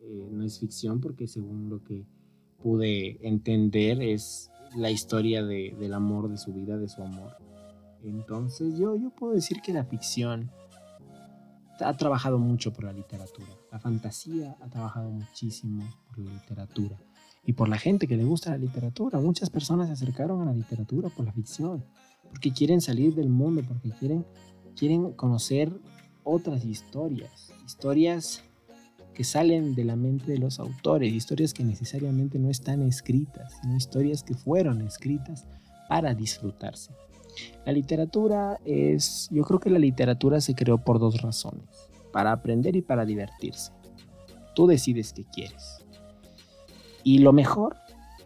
Eh, 0.00 0.28
no 0.30 0.44
es 0.44 0.58
ficción 0.58 1.00
porque 1.00 1.26
según 1.26 1.68
lo 1.68 1.82
que 1.82 2.06
pude 2.62 3.18
entender 3.26 4.02
es 4.02 4.50
la 4.76 4.90
historia 4.90 5.42
de, 5.42 5.74
del 5.78 5.94
amor 5.94 6.28
de 6.28 6.36
su 6.36 6.52
vida, 6.52 6.76
de 6.76 6.88
su 6.88 7.02
amor. 7.02 7.36
Entonces 8.02 8.78
yo, 8.78 8.96
yo 8.96 9.10
puedo 9.10 9.34
decir 9.34 9.60
que 9.60 9.72
la 9.72 9.84
ficción 9.84 10.50
ha 11.80 11.96
trabajado 11.96 12.38
mucho 12.38 12.72
por 12.72 12.84
la 12.84 12.92
literatura. 12.92 13.48
La 13.70 13.78
fantasía 13.78 14.56
ha 14.60 14.68
trabajado 14.68 15.10
muchísimo 15.10 15.88
por 16.08 16.18
la 16.18 16.32
literatura. 16.32 16.98
Y 17.48 17.54
por 17.54 17.70
la 17.70 17.78
gente 17.78 18.06
que 18.06 18.18
le 18.18 18.24
gusta 18.24 18.50
la 18.50 18.58
literatura. 18.58 19.18
Muchas 19.20 19.48
personas 19.48 19.86
se 19.86 19.94
acercaron 19.94 20.42
a 20.42 20.44
la 20.44 20.52
literatura 20.52 21.08
por 21.08 21.24
la 21.24 21.32
ficción. 21.32 21.82
Porque 22.28 22.52
quieren 22.52 22.82
salir 22.82 23.14
del 23.14 23.30
mundo, 23.30 23.62
porque 23.66 23.88
quieren, 23.88 24.26
quieren 24.76 25.12
conocer 25.12 25.72
otras 26.24 26.66
historias. 26.66 27.50
Historias 27.64 28.42
que 29.14 29.24
salen 29.24 29.74
de 29.74 29.84
la 29.84 29.96
mente 29.96 30.30
de 30.30 30.36
los 30.36 30.60
autores, 30.60 31.10
historias 31.10 31.54
que 31.54 31.64
necesariamente 31.64 32.38
no 32.38 32.50
están 32.50 32.82
escritas, 32.82 33.54
sino 33.62 33.78
historias 33.78 34.22
que 34.22 34.34
fueron 34.34 34.82
escritas 34.82 35.46
para 35.88 36.14
disfrutarse. 36.14 36.92
La 37.64 37.72
literatura 37.72 38.60
es, 38.66 39.26
yo 39.30 39.42
creo 39.44 39.58
que 39.58 39.70
la 39.70 39.78
literatura 39.78 40.42
se 40.42 40.54
creó 40.54 40.76
por 40.76 40.98
dos 40.98 41.22
razones, 41.22 41.64
para 42.12 42.30
aprender 42.30 42.76
y 42.76 42.82
para 42.82 43.06
divertirse. 43.06 43.72
Tú 44.54 44.66
decides 44.66 45.14
qué 45.14 45.24
quieres. 45.24 45.87
Y 47.08 47.20
lo 47.20 47.32
mejor 47.32 47.74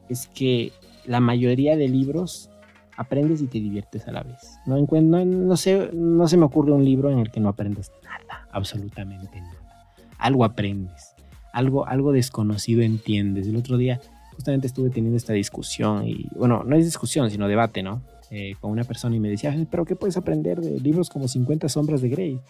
es 0.09 0.27
que 0.27 0.73
la 1.07 1.21
mayoría 1.21 1.77
de 1.77 1.87
libros 1.87 2.51
aprendes 2.97 3.41
y 3.41 3.47
te 3.47 3.61
diviertes 3.61 4.09
a 4.09 4.11
la 4.11 4.25
vez. 4.25 4.59
No, 4.67 5.57
se 5.57 6.37
me 6.37 6.45
ocurre 6.45 6.73
un 6.73 6.85
libro 6.85 7.09
en 7.09 7.21
el 7.21 7.31
que 7.31 7.39
no 7.39 7.49
aprendes 7.49 7.93
nada, 8.03 8.49
absolutamente 8.51 9.41
nada. 9.41 9.87
Algo 10.19 10.45
aprendes, 10.45 11.15
algo, 11.53 11.87
algo 11.87 12.11
desconocido 12.11 12.83
entiendes. 12.83 13.47
El 13.47 13.55
otro 13.55 13.77
día 13.77 14.01
justamente 14.35 14.67
estuve 14.67 14.91
teniendo 14.91 15.17
esta 15.17 15.33
discusión 15.33 16.09
y, 16.09 16.27
bueno, 16.35 16.65
no 16.65 16.75
es 16.75 16.85
discusión, 16.85 17.31
sino 17.31 17.47
debate, 17.47 17.85
¿no? 17.85 18.03
Eh, 18.33 18.57
con 18.61 18.73
una 18.73 18.83
persona 18.83 19.15
y 19.15 19.21
me 19.21 19.29
decía, 19.29 19.55
pero 19.71 19.85
¿qué 19.85 19.95
puedes 19.95 20.17
aprender 20.17 20.61
de 20.61 20.81
libros 20.81 21.09
como 21.09 21.29
50 21.29 21.69
sombras 21.69 22.03
de 22.03 22.09
Grey? 22.09 22.41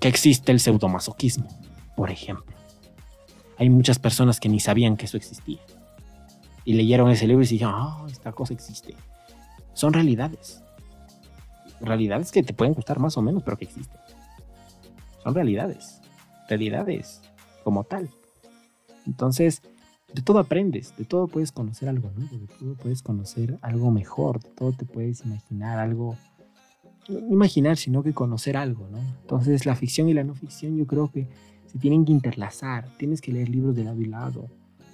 Que 0.00 0.08
existe 0.08 0.50
el 0.50 0.60
pseudomasoquismo, 0.60 1.46
por 1.94 2.10
ejemplo. 2.10 2.57
Hay 3.58 3.68
muchas 3.70 3.98
personas 3.98 4.40
que 4.40 4.48
ni 4.48 4.60
sabían 4.60 4.96
que 4.96 5.06
eso 5.06 5.16
existía. 5.16 5.58
Y 6.64 6.74
leyeron 6.74 7.10
ese 7.10 7.26
libro 7.26 7.42
y 7.42 7.46
dijeron, 7.46 7.74
ah, 7.76 8.06
esta 8.10 8.32
cosa 8.32 8.54
existe. 8.54 8.94
Son 9.74 9.92
realidades. 9.92 10.62
Realidades 11.80 12.30
que 12.30 12.42
te 12.42 12.54
pueden 12.54 12.74
gustar 12.74 12.98
más 12.98 13.16
o 13.16 13.22
menos, 13.22 13.42
pero 13.42 13.56
que 13.56 13.64
existen. 13.64 14.00
Son 15.22 15.34
realidades. 15.34 16.00
Realidades 16.48 17.20
como 17.64 17.84
tal. 17.84 18.08
Entonces, 19.06 19.62
de 20.14 20.22
todo 20.22 20.38
aprendes, 20.38 20.96
de 20.96 21.04
todo 21.04 21.26
puedes 21.26 21.52
conocer 21.52 21.88
algo 21.88 22.10
nuevo, 22.16 22.38
de 22.38 22.46
todo 22.46 22.74
puedes 22.74 23.02
conocer 23.02 23.58
algo 23.60 23.90
mejor, 23.90 24.40
de 24.40 24.48
todo 24.50 24.72
te 24.72 24.86
puedes 24.86 25.24
imaginar 25.24 25.78
algo, 25.78 26.16
no 27.08 27.34
imaginar, 27.34 27.76
sino 27.76 28.02
que 28.02 28.14
conocer 28.14 28.56
algo, 28.56 28.88
¿no? 28.88 28.98
Entonces 28.98 29.66
la 29.66 29.74
ficción 29.74 30.08
y 30.08 30.14
la 30.14 30.24
no 30.24 30.34
ficción 30.34 30.76
yo 30.76 30.86
creo 30.86 31.10
que 31.10 31.28
se 31.68 31.78
tienen 31.78 32.04
que 32.04 32.12
interlazar, 32.12 32.88
tienes 32.98 33.20
que 33.20 33.32
leer 33.32 33.48
libros 33.48 33.76
de 33.76 33.84
lado 33.84 34.00
y 34.00 34.06
lado, 34.06 34.46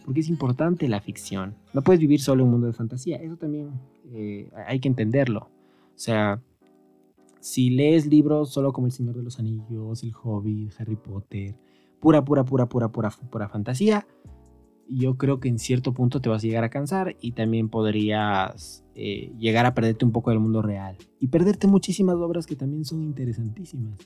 porque 0.05 0.21
es 0.21 0.29
importante 0.29 0.89
la 0.89 1.01
ficción, 1.01 1.55
no 1.73 1.83
puedes 1.83 2.01
vivir 2.01 2.21
solo 2.21 2.43
en 2.43 2.47
un 2.47 2.53
mundo 2.53 2.67
de 2.67 2.75
fantasía, 2.75 3.17
eso 3.17 3.37
también 3.37 3.71
eh, 4.13 4.51
hay 4.67 4.81
que 4.81 4.89
entenderlo, 4.89 5.49
o 5.95 5.99
sea, 5.99 6.43
si 7.41 7.71
lees 7.71 8.07
libros 8.07 8.51
solo 8.51 8.73
como 8.73 8.87
El 8.87 8.93
Señor 8.93 9.17
de 9.17 9.23
los 9.23 9.39
Anillos, 9.39 10.03
El 10.03 10.13
Hobbit, 10.15 10.73
Harry 10.79 10.97
Potter, 10.97 11.55
pura, 12.01 12.25
pura, 12.25 12.45
pura, 12.45 12.67
pura, 12.67 12.89
pura, 12.89 13.11
pura 13.11 13.49
fantasía, 13.49 14.07
yo 14.89 15.17
creo 15.17 15.41
que 15.41 15.49
en 15.49 15.59
cierto 15.59 15.93
punto 15.93 16.21
te 16.21 16.29
vas 16.29 16.43
a 16.43 16.47
llegar 16.47 16.65
a 16.65 16.71
cansar 16.71 17.17
y 17.21 17.33
también 17.33 17.69
podrías 17.69 18.85
eh, 18.95 19.33
llegar 19.39 19.67
a 19.67 19.75
perderte 19.75 20.05
un 20.05 20.13
poco 20.13 20.31
del 20.31 20.41
mundo 20.41 20.63
real 20.63 20.97
y 21.21 21.29
perderte 21.29 21.67
muchísimas 21.67 22.17
obras 22.17 22.47
que 22.47 22.57
también 22.57 22.85
son 22.85 23.03
interesantísimas. 23.03 23.99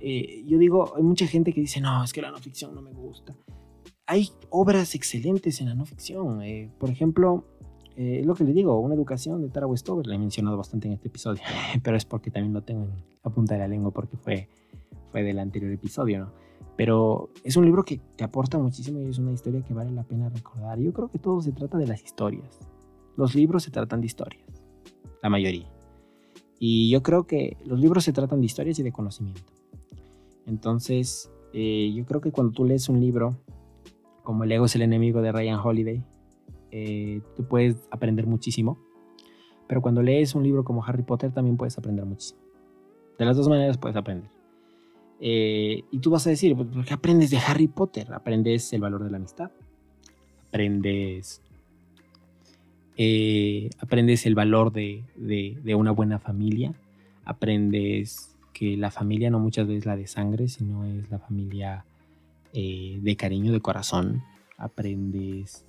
Eh, 0.00 0.44
yo 0.46 0.58
digo, 0.58 0.96
hay 0.96 1.02
mucha 1.02 1.26
gente 1.26 1.52
que 1.52 1.60
dice, 1.60 1.80
no, 1.80 2.02
es 2.02 2.12
que 2.12 2.22
la 2.22 2.30
no 2.30 2.38
ficción 2.38 2.74
no 2.74 2.82
me 2.82 2.92
gusta. 2.92 3.36
Hay 4.06 4.30
obras 4.48 4.94
excelentes 4.94 5.60
en 5.60 5.68
la 5.68 5.74
no 5.74 5.84
ficción. 5.84 6.42
Eh, 6.42 6.70
por 6.78 6.90
ejemplo, 6.90 7.44
es 7.96 8.24
lo 8.24 8.34
que 8.34 8.44
le 8.44 8.52
digo, 8.52 8.80
una 8.80 8.94
educación 8.94 9.42
de 9.42 9.50
Tara 9.50 9.66
Westover, 9.66 10.06
la 10.06 10.14
he 10.14 10.18
mencionado 10.18 10.56
bastante 10.56 10.88
en 10.88 10.94
este 10.94 11.08
episodio, 11.08 11.42
pero 11.82 11.96
es 11.96 12.04
porque 12.04 12.30
también 12.30 12.54
lo 12.54 12.62
tengo 12.62 12.84
en 12.84 13.04
la 13.22 13.30
punta 13.30 13.54
de 13.54 13.60
la 13.60 13.68
lengua 13.68 13.90
porque 13.90 14.16
fue, 14.16 14.48
fue 15.10 15.22
del 15.22 15.38
anterior 15.38 15.70
episodio, 15.70 16.20
¿no? 16.20 16.32
Pero 16.76 17.28
es 17.44 17.56
un 17.56 17.66
libro 17.66 17.84
que 17.84 18.00
te 18.16 18.24
aporta 18.24 18.56
muchísimo 18.56 19.00
y 19.00 19.10
es 19.10 19.18
una 19.18 19.32
historia 19.32 19.62
que 19.62 19.74
vale 19.74 19.90
la 19.90 20.02
pena 20.02 20.30
recordar. 20.30 20.78
Yo 20.78 20.94
creo 20.94 21.10
que 21.10 21.18
todo 21.18 21.42
se 21.42 21.52
trata 21.52 21.76
de 21.76 21.86
las 21.86 22.02
historias. 22.02 22.58
Los 23.18 23.34
libros 23.34 23.64
se 23.64 23.70
tratan 23.70 24.00
de 24.00 24.06
historias, 24.06 24.64
la 25.22 25.28
mayoría. 25.28 25.70
Y 26.58 26.90
yo 26.90 27.02
creo 27.02 27.26
que 27.26 27.58
los 27.66 27.78
libros 27.78 28.04
se 28.04 28.14
tratan 28.14 28.40
de 28.40 28.46
historias 28.46 28.78
y 28.78 28.82
de 28.82 28.92
conocimiento. 28.92 29.42
Entonces, 30.50 31.30
eh, 31.52 31.92
yo 31.94 32.04
creo 32.04 32.20
que 32.20 32.32
cuando 32.32 32.52
tú 32.52 32.64
lees 32.64 32.88
un 32.88 33.00
libro, 33.00 33.36
como 34.24 34.42
El 34.42 34.50
ego 34.50 34.64
es 34.64 34.74
el 34.74 34.82
enemigo 34.82 35.22
de 35.22 35.30
Ryan 35.30 35.60
Holiday, 35.62 36.02
eh, 36.72 37.20
tú 37.36 37.44
puedes 37.44 37.76
aprender 37.92 38.26
muchísimo. 38.26 38.76
Pero 39.68 39.80
cuando 39.80 40.02
lees 40.02 40.34
un 40.34 40.42
libro 40.42 40.64
como 40.64 40.84
Harry 40.84 41.04
Potter, 41.04 41.30
también 41.30 41.56
puedes 41.56 41.78
aprender 41.78 42.04
muchísimo. 42.04 42.40
De 43.16 43.24
las 43.24 43.36
dos 43.36 43.48
maneras 43.48 43.78
puedes 43.78 43.96
aprender. 43.96 44.28
Eh, 45.20 45.84
y 45.92 45.98
tú 46.00 46.10
vas 46.10 46.26
a 46.26 46.30
decir, 46.30 46.56
pues, 46.56 46.68
¿qué 46.84 46.94
aprendes 46.94 47.30
de 47.30 47.38
Harry 47.38 47.68
Potter? 47.68 48.12
Aprendes 48.12 48.72
el 48.72 48.80
valor 48.80 49.04
de 49.04 49.10
la 49.10 49.18
amistad, 49.18 49.52
aprendes, 50.48 51.42
aprendes 53.78 54.26
el 54.26 54.34
valor 54.34 54.72
de, 54.72 55.04
una 55.76 55.92
buena 55.92 56.18
familia, 56.18 56.74
aprendes 57.24 58.30
que 58.60 58.76
la 58.76 58.90
familia 58.90 59.30
no 59.30 59.38
muchas 59.38 59.66
veces 59.66 59.86
la 59.86 59.96
de 59.96 60.06
sangre, 60.06 60.46
sino 60.46 60.84
es 60.84 61.10
la 61.10 61.18
familia 61.18 61.86
eh, 62.52 62.98
de 63.00 63.16
cariño, 63.16 63.52
de 63.52 63.60
corazón, 63.60 64.22
aprendes 64.58 65.64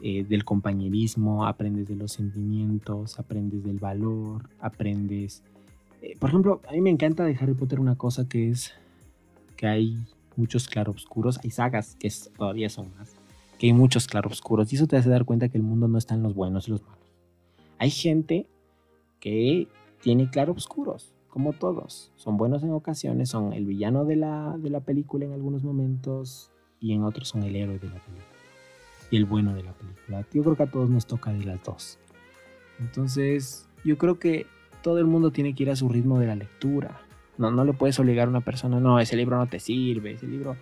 del 0.00 0.44
compañerismo, 0.46 1.44
aprendes 1.44 1.88
de 1.88 1.96
los 1.96 2.12
sentimientos, 2.12 3.18
aprendes 3.18 3.64
del 3.64 3.78
valor, 3.78 4.48
aprendes... 4.60 5.42
por 6.20 6.30
ejemplo, 6.30 6.62
a 6.66 6.72
mí 6.72 6.80
me 6.80 6.88
encanta 6.88 7.24
de 7.24 7.36
Harry 7.38 7.52
Potter 7.52 7.80
una 7.80 7.96
cosa 7.96 8.26
que 8.26 8.48
es 8.48 8.72
que 9.56 9.66
hay 9.66 9.98
muchos 10.36 10.68
claroscuros, 10.68 11.40
hay 11.42 11.50
sagas 11.50 11.96
que 11.96 12.10
todavía 12.38 12.70
son 12.70 12.94
más, 12.96 13.10
que 13.58 13.66
hay 13.66 13.72
muchos 13.72 14.06
claroscuros 14.06 14.72
y 14.72 14.76
eso 14.76 14.86
te 14.86 14.96
hace 14.96 15.10
dar 15.10 15.24
cuenta 15.24 15.48
que 15.48 15.58
el 15.58 15.64
mundo 15.64 15.88
no 15.88 15.98
está 15.98 16.14
en 16.14 16.22
los 16.22 16.34
buenos 16.34 16.68
y 16.68 16.70
los 16.70 16.82
malos. 16.82 17.04
Hay 17.78 17.90
gente 17.90 18.46
que 19.18 19.66
tiene 20.00 20.30
claroscuros, 20.30 21.12
como 21.30 21.52
todos, 21.52 22.12
son 22.16 22.36
buenos 22.36 22.62
en 22.62 22.72
ocasiones, 22.72 23.28
son 23.28 23.52
el 23.52 23.64
villano 23.64 24.04
de 24.04 24.16
la, 24.16 24.56
de 24.58 24.70
la 24.70 24.80
película 24.80 25.24
en 25.24 25.32
algunos 25.32 25.62
momentos 25.62 26.50
y 26.80 26.92
en 26.92 27.04
otros 27.04 27.28
son 27.28 27.44
el 27.44 27.56
héroe 27.56 27.78
de 27.78 27.88
la 27.88 28.00
película 28.00 28.26
y 29.10 29.16
el 29.16 29.24
bueno 29.24 29.54
de 29.54 29.62
la 29.62 29.72
película. 29.72 30.24
Yo 30.32 30.42
creo 30.42 30.56
que 30.56 30.62
a 30.62 30.70
todos 30.70 30.88
nos 30.90 31.06
toca 31.06 31.32
de 31.32 31.44
las 31.44 31.62
dos. 31.62 31.98
Entonces, 32.78 33.68
yo 33.84 33.98
creo 33.98 34.18
que 34.18 34.46
todo 34.82 34.98
el 34.98 35.06
mundo 35.06 35.30
tiene 35.30 35.54
que 35.54 35.64
ir 35.64 35.70
a 35.70 35.76
su 35.76 35.88
ritmo 35.88 36.18
de 36.18 36.26
la 36.26 36.36
lectura. 36.36 37.00
No, 37.38 37.50
no 37.50 37.64
le 37.64 37.72
puedes 37.72 37.98
obligar 37.98 38.26
a 38.26 38.30
una 38.30 38.40
persona, 38.40 38.80
no, 38.80 39.00
ese 39.00 39.16
libro 39.16 39.36
no 39.36 39.46
te 39.46 39.60
sirve, 39.60 40.12
ese 40.12 40.26
libro... 40.26 40.56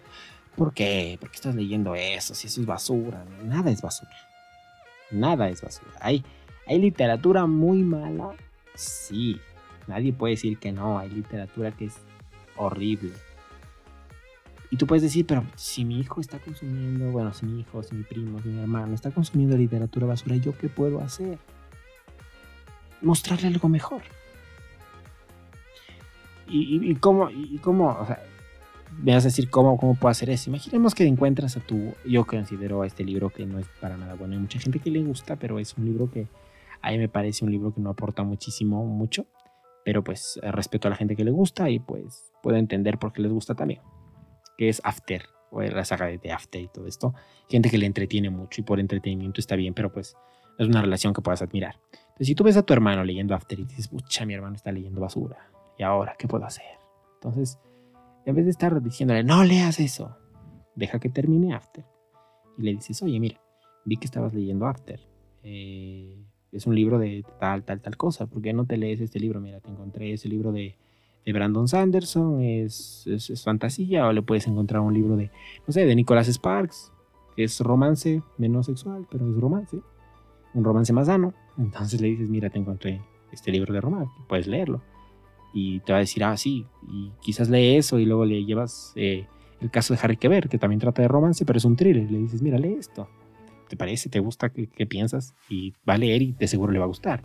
¿Por 0.56 0.74
qué? 0.74 1.16
¿Por 1.20 1.30
qué 1.30 1.36
estás 1.36 1.54
leyendo 1.54 1.94
eso? 1.94 2.34
Si 2.34 2.48
eso 2.48 2.60
es 2.60 2.66
basura. 2.66 3.24
Nada 3.44 3.70
es 3.70 3.80
basura. 3.80 4.10
Nada 5.12 5.48
es 5.48 5.62
basura. 5.62 5.92
Hay, 6.00 6.24
hay 6.66 6.80
literatura 6.80 7.46
muy 7.46 7.84
mala. 7.84 8.34
Sí. 8.74 9.40
Nadie 9.88 10.12
puede 10.12 10.34
decir 10.34 10.58
que 10.58 10.72
no. 10.72 10.98
Hay 10.98 11.10
literatura 11.10 11.72
que 11.72 11.86
es 11.86 11.96
horrible. 12.56 13.12
Y 14.70 14.76
tú 14.76 14.86
puedes 14.86 15.02
decir, 15.02 15.26
pero 15.26 15.44
si 15.56 15.84
mi 15.84 15.98
hijo 15.98 16.20
está 16.20 16.38
consumiendo, 16.38 17.10
bueno, 17.10 17.32
si 17.32 17.46
mi 17.46 17.60
hijo, 17.60 17.82
si 17.82 17.94
mi 17.94 18.02
primo, 18.02 18.40
si 18.42 18.48
mi 18.48 18.60
hermano 18.60 18.94
está 18.94 19.10
consumiendo 19.10 19.56
literatura 19.56 20.06
basura, 20.06 20.36
¿yo 20.36 20.56
qué 20.58 20.68
puedo 20.68 21.00
hacer? 21.00 21.38
Mostrarle 23.00 23.48
algo 23.48 23.68
mejor. 23.68 24.02
¿Y, 26.50 26.94
cómo, 26.96 27.28
y 27.30 27.58
cómo, 27.58 27.88
o 28.00 28.06
sea, 28.06 28.22
me 29.02 29.12
vas 29.12 29.24
a 29.24 29.28
decir 29.28 29.50
cómo, 29.50 29.76
cómo 29.76 29.94
puedo 29.94 30.10
hacer 30.10 30.30
eso? 30.30 30.48
Imaginemos 30.48 30.94
que 30.94 31.06
encuentras 31.06 31.56
a 31.56 31.60
tu, 31.60 31.94
yo 32.06 32.26
considero 32.26 32.82
a 32.82 32.86
este 32.86 33.04
libro 33.04 33.28
que 33.30 33.44
no 33.44 33.58
es 33.58 33.66
para 33.80 33.96
nada 33.96 34.14
bueno. 34.14 34.34
Hay 34.34 34.40
mucha 34.40 34.58
gente 34.58 34.78
que 34.78 34.90
le 34.90 35.02
gusta, 35.02 35.36
pero 35.36 35.58
es 35.58 35.74
un 35.76 35.84
libro 35.84 36.10
que 36.10 36.26
a 36.80 36.90
mí 36.90 36.98
me 36.98 37.08
parece 37.08 37.44
un 37.44 37.50
libro 37.50 37.74
que 37.74 37.80
no 37.80 37.90
aporta 37.90 38.22
muchísimo, 38.22 38.84
mucho. 38.84 39.26
Pero 39.88 40.04
pues 40.04 40.38
respeto 40.42 40.86
a 40.86 40.90
la 40.90 40.98
gente 40.98 41.16
que 41.16 41.24
le 41.24 41.30
gusta 41.30 41.70
y 41.70 41.78
pues 41.78 42.30
puedo 42.42 42.58
entender 42.58 42.98
por 42.98 43.10
qué 43.10 43.22
les 43.22 43.32
gusta 43.32 43.54
también. 43.54 43.80
Que 44.58 44.68
es 44.68 44.82
After, 44.84 45.22
o 45.50 45.62
la 45.62 45.82
saga 45.86 46.08
de 46.08 46.30
After 46.30 46.60
y 46.60 46.68
todo 46.68 46.86
esto. 46.86 47.14
Gente 47.48 47.70
que 47.70 47.78
le 47.78 47.86
entretiene 47.86 48.28
mucho 48.28 48.60
y 48.60 48.64
por 48.64 48.80
entretenimiento 48.80 49.40
está 49.40 49.56
bien, 49.56 49.72
pero 49.72 49.90
pues 49.90 50.14
es 50.58 50.68
una 50.68 50.82
relación 50.82 51.14
que 51.14 51.22
puedas 51.22 51.40
admirar. 51.40 51.80
Entonces, 51.90 52.26
si 52.26 52.34
tú 52.34 52.44
ves 52.44 52.58
a 52.58 52.64
tu 52.64 52.74
hermano 52.74 53.02
leyendo 53.02 53.34
After 53.34 53.58
y 53.58 53.64
dices, 53.64 53.88
pucha, 53.88 54.26
mi 54.26 54.34
hermano 54.34 54.56
está 54.56 54.72
leyendo 54.72 55.00
basura, 55.00 55.50
¿y 55.78 55.82
ahora 55.84 56.16
qué 56.18 56.28
puedo 56.28 56.44
hacer? 56.44 56.66
Entonces, 57.14 57.58
en 58.26 58.34
vez 58.34 58.44
de 58.44 58.50
estar 58.50 58.82
diciéndole, 58.82 59.24
no 59.24 59.42
leas 59.42 59.80
eso, 59.80 60.18
deja 60.74 61.00
que 61.00 61.08
termine 61.08 61.54
After. 61.54 61.86
Y 62.58 62.62
le 62.62 62.72
dices, 62.72 63.02
oye, 63.02 63.18
mira, 63.18 63.40
vi 63.86 63.96
que 63.96 64.04
estabas 64.04 64.34
leyendo 64.34 64.66
After. 64.66 65.00
Eh, 65.42 66.26
es 66.52 66.66
un 66.66 66.74
libro 66.74 66.98
de 66.98 67.24
tal, 67.40 67.64
tal, 67.64 67.80
tal 67.80 67.96
cosa. 67.96 68.26
¿Por 68.26 68.42
qué 68.42 68.52
no 68.52 68.64
te 68.64 68.76
lees 68.76 69.00
este 69.00 69.20
libro? 69.20 69.40
Mira, 69.40 69.60
te 69.60 69.70
encontré 69.70 70.12
ese 70.12 70.28
libro 70.28 70.52
de, 70.52 70.76
de 71.24 71.32
Brandon 71.32 71.68
Sanderson, 71.68 72.40
es, 72.40 73.06
es, 73.06 73.42
fantasía, 73.42 74.06
o 74.06 74.12
le 74.12 74.22
puedes 74.22 74.46
encontrar 74.46 74.80
un 74.80 74.94
libro 74.94 75.16
de, 75.16 75.30
no 75.66 75.72
sé, 75.72 75.84
de 75.84 75.94
Nicholas 75.94 76.28
Sparks, 76.28 76.92
es 77.36 77.60
romance, 77.60 78.22
menos 78.36 78.66
sexual, 78.66 79.06
pero 79.10 79.28
es 79.28 79.36
romance, 79.36 79.78
un 80.54 80.64
romance 80.64 80.92
más 80.92 81.06
sano. 81.06 81.34
Entonces 81.56 82.00
le 82.00 82.08
dices, 82.08 82.28
mira, 82.28 82.50
te 82.50 82.58
encontré 82.58 83.00
este 83.30 83.52
libro 83.52 83.72
de 83.74 83.80
romance, 83.80 84.12
puedes 84.28 84.46
leerlo. 84.46 84.82
Y 85.52 85.80
te 85.80 85.92
va 85.92 85.98
a 85.98 86.00
decir, 86.00 86.24
ah, 86.24 86.36
sí, 86.36 86.66
y 86.90 87.10
quizás 87.20 87.48
lee 87.48 87.76
eso 87.76 87.98
y 87.98 88.04
luego 88.06 88.24
le 88.24 88.44
llevas 88.44 88.92
eh, 88.96 89.26
el 89.60 89.70
caso 89.70 89.94
de 89.94 90.00
Harry 90.02 90.16
Keber, 90.16 90.48
que 90.48 90.58
también 90.58 90.80
trata 90.80 91.02
de 91.02 91.08
romance, 91.08 91.44
pero 91.44 91.58
es 91.58 91.64
un 91.64 91.76
thriller. 91.76 92.10
Le 92.10 92.18
dices, 92.18 92.42
mira, 92.42 92.58
lee 92.58 92.76
esto. 92.78 93.08
¿Te 93.68 93.76
parece? 93.76 94.08
¿Te 94.08 94.20
gusta? 94.20 94.50
¿Qué, 94.50 94.86
piensas? 94.86 95.34
Y 95.48 95.74
va 95.88 95.94
a 95.94 95.98
leer 95.98 96.22
y 96.22 96.32
de 96.32 96.48
seguro 96.48 96.72
le 96.72 96.78
va 96.78 96.86
a 96.86 96.88
gustar. 96.88 97.22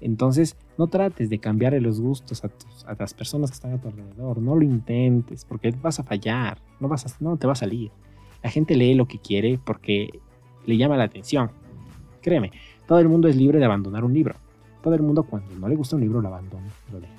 Entonces, 0.00 0.56
no 0.78 0.88
trates 0.88 1.30
de 1.30 1.38
cambiarle 1.38 1.80
los 1.80 2.00
gustos 2.00 2.42
a, 2.44 2.94
las 2.98 3.14
personas 3.14 3.50
que 3.50 3.54
están 3.54 3.72
a 3.72 3.80
tu 3.80 3.88
alrededor. 3.88 4.38
No 4.38 4.56
lo 4.56 4.62
intentes, 4.62 5.44
porque 5.44 5.70
vas 5.70 6.00
a 6.00 6.02
fallar. 6.02 6.58
No, 6.80 6.88
vas 6.88 7.20
no 7.20 7.36
te 7.36 7.46
va 7.46 7.52
a 7.52 7.56
salir. 7.56 7.90
La 8.42 8.50
gente 8.50 8.74
lee 8.74 8.94
lo 8.94 9.06
que 9.06 9.18
quiere 9.18 9.58
porque 9.62 10.20
le 10.64 10.76
llama 10.76 10.96
la 10.96 11.04
atención. 11.04 11.50
Créeme, 12.22 12.52
todo 12.86 12.98
el 12.98 13.08
mundo 13.08 13.28
es 13.28 13.36
libre 13.36 13.58
de 13.58 13.64
abandonar 13.64 14.04
un 14.04 14.14
libro. 14.14 14.34
Todo 14.82 14.94
el 14.94 15.02
mundo 15.02 15.24
cuando 15.24 15.54
no 15.56 15.68
le 15.68 15.76
gusta 15.76 15.96
un 15.96 16.02
libro 16.02 16.20
lo 16.20 16.28
abandona. 16.28 16.70
Lo 16.92 17.00
deja 17.00 17.12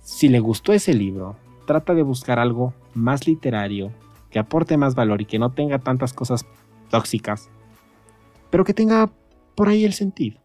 Si 0.00 0.28
le 0.28 0.40
gustó 0.40 0.72
ese 0.72 0.94
libro, 0.94 1.36
trata 1.66 1.94
de 1.94 2.02
buscar 2.02 2.38
algo 2.38 2.72
más 2.94 3.26
literario, 3.26 3.90
que 4.30 4.38
aporte 4.38 4.76
más 4.76 4.94
valor 4.94 5.20
y 5.20 5.24
que 5.24 5.38
no 5.38 5.50
tenga 5.50 5.80
tantas 5.80 6.12
cosas 6.12 6.46
tóxicas, 6.90 7.50
pero 8.50 8.64
que 8.64 8.74
tenga 8.74 9.10
por 9.54 9.68
ahí 9.68 9.84
el 9.84 9.92
sentido. 9.92 10.40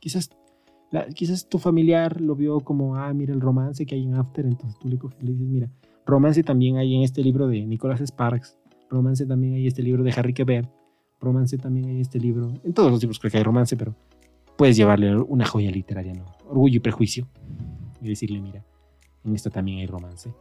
Quizás 0.00 0.30
quizás 1.14 1.48
tu 1.48 1.58
familiar 1.58 2.20
lo 2.20 2.34
vio 2.34 2.60
como, 2.60 2.96
ah, 2.96 3.12
mira 3.12 3.34
el 3.34 3.40
romance 3.40 3.84
que 3.84 3.94
hay 3.94 4.04
en 4.04 4.14
After, 4.14 4.46
entonces 4.46 4.78
tú 4.78 4.88
le, 4.88 4.98
coges, 4.98 5.22
le 5.22 5.32
dices, 5.32 5.46
mira, 5.46 5.70
romance 6.06 6.42
también 6.42 6.76
hay 6.76 6.94
en 6.94 7.02
este 7.02 7.22
libro 7.22 7.46
de 7.46 7.64
Nicholas 7.66 8.00
Sparks, 8.00 8.56
romance 8.88 9.26
también 9.26 9.54
hay 9.54 9.62
en 9.62 9.68
este 9.68 9.82
libro 9.82 10.02
de 10.02 10.12
Harry 10.12 10.32
Quebert, 10.32 10.70
romance 11.20 11.58
también 11.58 11.86
hay 11.86 11.96
en 11.96 12.00
este 12.00 12.18
libro, 12.18 12.52
en 12.64 12.72
todos 12.72 12.90
los 12.90 13.00
libros 13.02 13.18
creo 13.18 13.30
que 13.30 13.38
hay 13.38 13.44
romance, 13.44 13.76
pero 13.76 13.94
puedes 14.56 14.76
llevarle 14.76 15.14
una 15.16 15.44
joya 15.44 15.70
literaria, 15.70 16.14
¿no? 16.14 16.24
Orgullo 16.46 16.76
y 16.76 16.80
prejuicio, 16.80 17.28
y 18.00 18.08
decirle, 18.08 18.40
mira, 18.40 18.64
en 19.24 19.34
esto 19.34 19.50
también 19.50 19.78
hay 19.78 19.86
romance. 19.86 20.32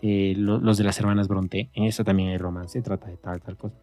Eh, 0.00 0.34
los 0.36 0.76
de 0.76 0.84
las 0.84 0.98
hermanas 0.98 1.28
Bronte, 1.28 1.70
en 1.72 1.84
esto 1.84 2.04
también 2.04 2.30
hay 2.30 2.38
romance, 2.38 2.80
trata 2.82 3.08
de 3.08 3.16
tal, 3.16 3.40
tal 3.40 3.56
cosa. 3.56 3.78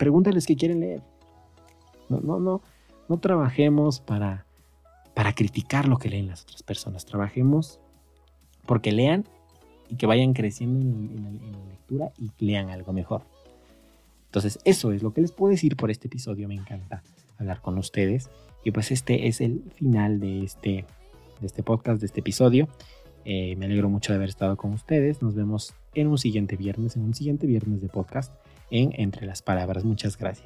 Pregúntales 0.00 0.46
qué 0.46 0.56
quieren 0.56 0.80
leer. 0.80 1.02
No, 2.08 2.20
no, 2.20 2.40
no, 2.40 2.62
no 3.06 3.18
trabajemos 3.20 4.00
para 4.00 4.46
para 5.20 5.34
criticar 5.34 5.86
lo 5.86 5.98
que 5.98 6.08
leen 6.08 6.28
las 6.28 6.44
otras 6.44 6.62
personas. 6.62 7.04
Trabajemos 7.04 7.78
porque 8.64 8.90
lean 8.90 9.26
y 9.90 9.96
que 9.96 10.06
vayan 10.06 10.32
creciendo 10.32 10.80
en, 10.80 11.52
la 11.52 11.68
lectura 11.68 12.12
y 12.18 12.30
lean 12.42 12.70
algo 12.70 12.94
mejor. 12.94 13.22
Entonces, 14.28 14.60
eso 14.64 14.92
es 14.92 15.02
lo 15.02 15.12
que 15.12 15.20
les 15.20 15.32
puedo 15.32 15.50
decir 15.50 15.76
por 15.76 15.90
este 15.90 16.06
episodio. 16.06 16.48
Me 16.48 16.54
encanta 16.54 17.02
hablar 17.38 17.60
con 17.60 17.76
ustedes. 17.76 18.30
Y 18.64 18.70
pues 18.70 18.90
este 18.92 19.26
es 19.26 19.42
el 19.42 19.62
final 19.74 20.20
de 20.20 20.44
este, 20.44 20.86
de 21.40 21.46
este 21.46 21.62
podcast, 21.62 22.00
de 22.00 22.06
este 22.06 22.20
episodio. 22.20 22.68
Eh, 23.26 23.56
me 23.56 23.66
alegro 23.66 23.90
mucho 23.90 24.14
de 24.14 24.16
haber 24.16 24.30
estado 24.30 24.56
con 24.56 24.72
ustedes. 24.72 25.20
Nos 25.20 25.34
vemos 25.34 25.74
en 25.94 26.06
un 26.06 26.16
siguiente 26.16 26.56
viernes, 26.56 26.96
en 26.96 27.02
un 27.02 27.14
siguiente 27.14 27.46
viernes 27.46 27.82
de 27.82 27.88
podcast 27.88 28.32
en 28.70 28.92
Entre 28.96 29.26
las 29.26 29.42
Palabras. 29.42 29.84
Muchas 29.84 30.16
gracias. 30.16 30.38